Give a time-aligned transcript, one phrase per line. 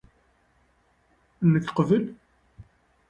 [1.51, 1.99] Nekk qeble?.